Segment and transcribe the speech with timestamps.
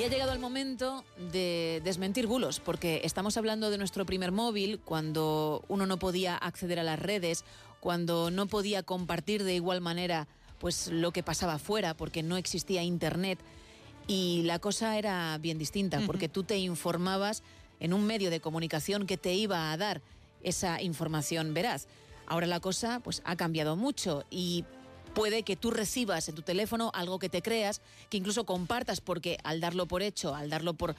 [0.00, 4.80] Y ha llegado el momento de desmentir bulos, porque estamos hablando de nuestro primer móvil,
[4.82, 7.44] cuando uno no podía acceder a las redes,
[7.80, 10.26] cuando no podía compartir de igual manera
[10.58, 13.40] pues lo que pasaba afuera, porque no existía internet.
[14.06, 17.42] Y la cosa era bien distinta, porque tú te informabas
[17.78, 20.00] en un medio de comunicación que te iba a dar
[20.42, 21.88] esa información veraz.
[22.26, 24.64] Ahora la cosa pues ha cambiado mucho y
[25.14, 29.38] puede que tú recibas en tu teléfono algo que te creas, que incluso compartas porque
[29.44, 30.96] al darlo por hecho, al darlo por,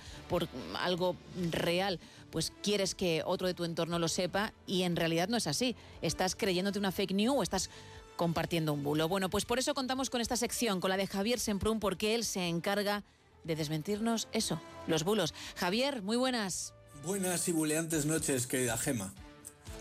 [0.79, 1.15] algo
[1.51, 5.47] real, pues quieres que otro de tu entorno lo sepa y en realidad no es
[5.47, 5.75] así.
[6.01, 7.69] Estás creyéndote una fake news o estás
[8.15, 9.07] compartiendo un bulo.
[9.07, 12.23] Bueno, pues por eso contamos con esta sección, con la de Javier Semprún, porque él
[12.23, 13.03] se encarga
[13.43, 15.33] de desmentirnos eso, los bulos.
[15.55, 16.73] Javier, muy buenas.
[17.03, 19.13] Buenas y buleantes noches, querida Gema.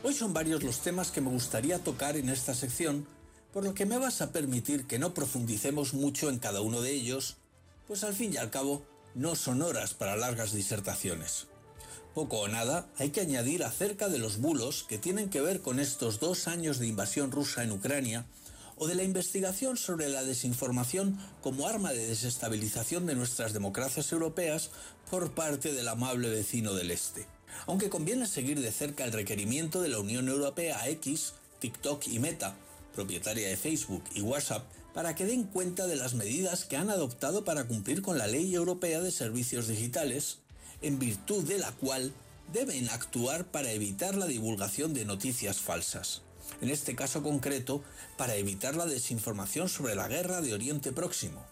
[0.03, 3.07] Hoy son varios los temas que me gustaría tocar en esta sección,
[3.53, 6.93] por lo que me vas a permitir que no profundicemos mucho en cada uno de
[6.93, 7.37] ellos,
[7.87, 8.85] pues al fin y al cabo
[9.15, 11.49] no son horas para largas disertaciones.
[12.15, 15.79] Poco o nada hay que añadir acerca de los bulos que tienen que ver con
[15.79, 18.27] estos dos años de invasión rusa en Ucrania
[18.77, 24.71] o de la investigación sobre la desinformación como arma de desestabilización de nuestras democracias europeas
[25.11, 27.27] por parte del amable vecino del Este.
[27.67, 32.19] Aunque conviene seguir de cerca el requerimiento de la Unión Europea a X, TikTok y
[32.21, 32.57] Meta,
[32.95, 37.45] propietaria de Facebook y WhatsApp, para que den cuenta de las medidas que han adoptado
[37.45, 40.39] para cumplir con la Ley Europea de Servicios Digitales,
[40.83, 42.13] en virtud de la cual
[42.53, 46.23] deben actuar para evitar la divulgación de noticias falsas
[46.61, 47.83] en este caso concreto,
[48.17, 51.45] para evitar la desinformación sobre la guerra de Oriente Próximo.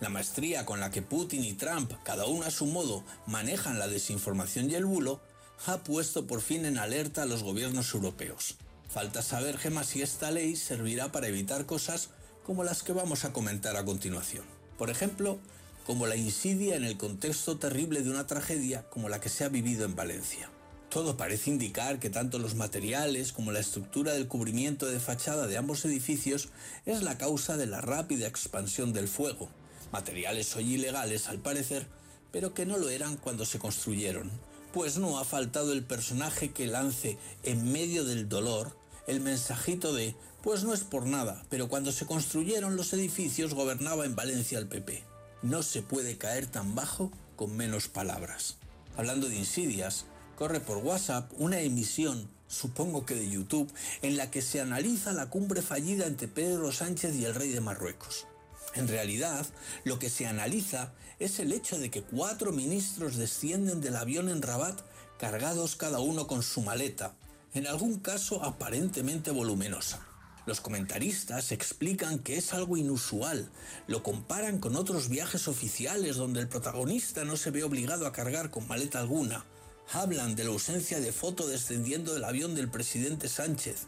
[0.00, 3.88] La maestría con la que Putin y Trump, cada uno a su modo, manejan la
[3.88, 5.20] desinformación y el bulo,
[5.66, 8.56] ha puesto por fin en alerta a los gobiernos europeos.
[8.92, 12.08] Falta saber, Gema, si esta ley servirá para evitar cosas
[12.44, 14.44] como las que vamos a comentar a continuación.
[14.78, 15.38] Por ejemplo,
[15.86, 19.48] como la insidia en el contexto terrible de una tragedia como la que se ha
[19.48, 20.50] vivido en Valencia.
[20.88, 25.56] Todo parece indicar que tanto los materiales como la estructura del cubrimiento de fachada de
[25.56, 26.48] ambos edificios
[26.84, 29.48] es la causa de la rápida expansión del fuego.
[29.92, 31.86] Materiales hoy ilegales al parecer,
[32.32, 34.32] pero que no lo eran cuando se construyeron,
[34.72, 38.79] pues no ha faltado el personaje que lance en medio del dolor
[39.10, 44.06] el mensajito de pues no es por nada, pero cuando se construyeron los edificios gobernaba
[44.06, 45.02] en Valencia el PP.
[45.42, 48.56] No se puede caer tan bajo con menos palabras.
[48.96, 50.04] Hablando de insidias,
[50.36, 53.70] corre por WhatsApp una emisión, supongo que de YouTube,
[54.02, 57.60] en la que se analiza la cumbre fallida entre Pedro Sánchez y el rey de
[57.60, 58.26] Marruecos.
[58.74, 59.44] En realidad,
[59.82, 64.40] lo que se analiza es el hecho de que cuatro ministros descienden del avión en
[64.40, 64.80] Rabat
[65.18, 67.14] cargados cada uno con su maleta,
[67.54, 70.06] en algún caso aparentemente voluminosa.
[70.46, 73.50] Los comentaristas explican que es algo inusual,
[73.86, 78.50] lo comparan con otros viajes oficiales donde el protagonista no se ve obligado a cargar
[78.50, 79.44] con maleta alguna,
[79.92, 83.86] hablan de la ausencia de foto descendiendo del avión del presidente Sánchez.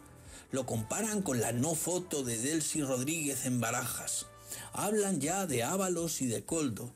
[0.50, 4.26] Lo comparan con la no foto de Delcy Rodríguez en Barajas.
[4.72, 6.92] Hablan ya de Ábalos y de Coldo.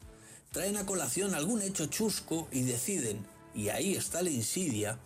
[0.52, 4.98] Traen a colación algún hecho chusco y deciden, y ahí está la insidia,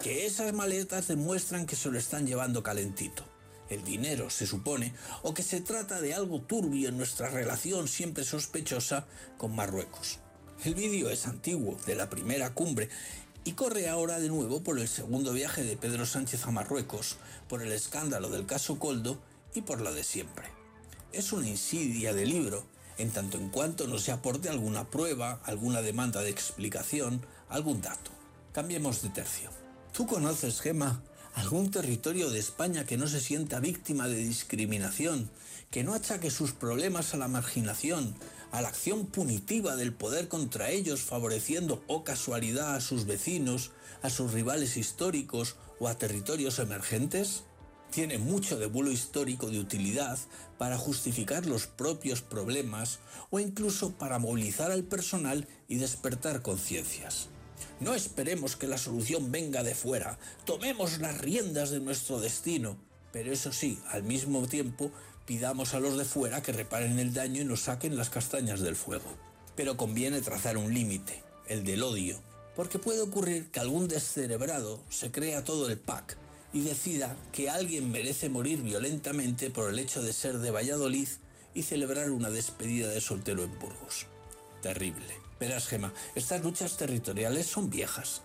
[0.00, 3.24] que esas maletas demuestran que se lo están llevando calentito.
[3.68, 8.24] El dinero, se supone, o que se trata de algo turbio en nuestra relación siempre
[8.24, 9.06] sospechosa
[9.36, 10.20] con Marruecos.
[10.64, 12.88] El vídeo es antiguo, de la primera cumbre,
[13.44, 17.16] y corre ahora de nuevo por el segundo viaje de Pedro Sánchez a Marruecos,
[17.48, 19.20] por el escándalo del caso Coldo
[19.54, 20.48] y por lo de siempre.
[21.12, 22.66] Es una insidia de libro,
[22.98, 28.10] en tanto en cuanto no se aporte alguna prueba, alguna demanda de explicación, algún dato.
[28.52, 29.57] Cambiemos de tercio.
[29.98, 31.02] ¿Tú conoces, Gema,
[31.34, 35.28] algún territorio de España que no se sienta víctima de discriminación,
[35.72, 38.14] que no achaque sus problemas a la marginación,
[38.52, 44.08] a la acción punitiva del poder contra ellos, favoreciendo o casualidad a sus vecinos, a
[44.08, 47.42] sus rivales históricos o a territorios emergentes?
[47.90, 50.16] Tiene mucho de bulo histórico de utilidad
[50.58, 53.00] para justificar los propios problemas
[53.30, 57.30] o incluso para movilizar al personal y despertar conciencias.
[57.80, 62.76] No esperemos que la solución venga de fuera, tomemos las riendas de nuestro destino,
[63.12, 64.90] pero eso sí, al mismo tiempo
[65.26, 68.76] pidamos a los de fuera que reparen el daño y nos saquen las castañas del
[68.76, 69.16] fuego.
[69.56, 72.20] Pero conviene trazar un límite, el del odio,
[72.56, 76.16] porque puede ocurrir que algún descerebrado se crea todo el pack
[76.52, 81.08] y decida que alguien merece morir violentamente por el hecho de ser de Valladolid
[81.54, 84.06] y celebrar una despedida de soltero en Burgos.
[84.62, 85.27] Terrible.
[85.40, 88.22] Verás, Gema, estas luchas territoriales son viejas.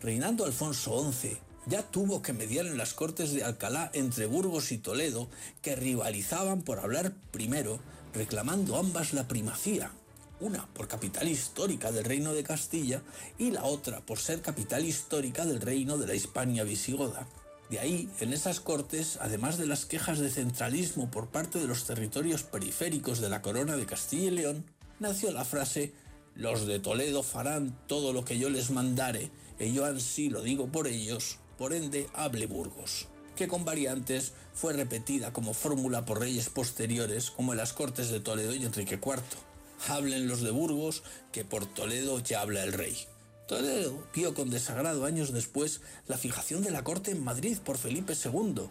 [0.00, 4.78] Reinando Alfonso XI ya tuvo que mediar en las cortes de Alcalá entre Burgos y
[4.78, 5.28] Toledo,
[5.62, 7.80] que rivalizaban por hablar primero,
[8.14, 9.90] reclamando ambas la primacía.
[10.38, 13.00] una por capital histórica del reino de Castilla
[13.38, 17.26] y la otra por ser capital histórica del reino de la Hispania visigoda.
[17.70, 21.86] De ahí, en esas cortes, además de las quejas de centralismo por parte de los
[21.86, 24.64] territorios periféricos de la corona de Castilla y León,
[25.00, 25.94] nació la frase
[26.36, 30.66] Los de Toledo farán todo lo que yo les mandare, y yo ansí lo digo
[30.66, 33.06] por ellos, por ende hable Burgos,
[33.36, 38.20] que con variantes fue repetida como fórmula por reyes posteriores como en las cortes de
[38.20, 39.22] Toledo y Enrique IV.
[39.88, 41.02] Hablen los de Burgos,
[41.32, 42.98] que por Toledo ya habla el rey.
[43.48, 48.12] Toledo vio con desagrado años después la fijación de la corte en Madrid por Felipe
[48.12, 48.68] II.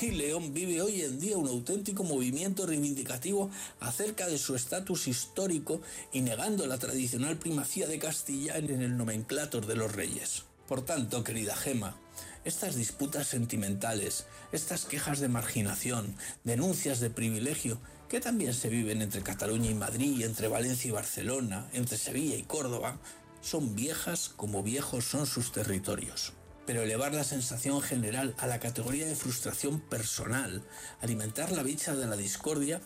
[0.00, 3.50] Y León vive hoy en día un auténtico movimiento reivindicativo
[3.80, 5.80] acerca de su estatus histórico
[6.12, 10.44] y negando la tradicional primacía de Castilla en el nomenclator de los reyes.
[10.68, 11.96] Por tanto, querida Gema,
[12.44, 16.14] estas disputas sentimentales, estas quejas de marginación,
[16.44, 21.68] denuncias de privilegio, que también se viven entre Cataluña y Madrid, entre Valencia y Barcelona,
[21.72, 23.00] entre Sevilla y Córdoba,
[23.40, 26.34] son viejas como viejos son sus territorios.
[26.68, 30.62] Pero elevar la sensación general a la categoría de frustración personal,
[31.00, 32.82] alimentar la bicha de la discordia,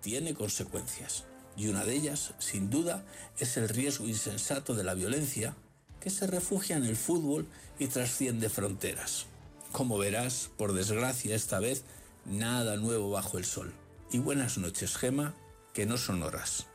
[0.00, 1.24] tiene consecuencias.
[1.54, 3.04] Y una de ellas, sin duda,
[3.38, 5.54] es el riesgo insensato de la violencia
[6.00, 7.46] que se refugia en el fútbol
[7.78, 9.26] y trasciende fronteras.
[9.70, 11.84] Como verás, por desgracia esta vez,
[12.24, 13.70] nada nuevo bajo el sol.
[14.10, 15.34] Y buenas noches, Gema,
[15.74, 16.68] que no son horas.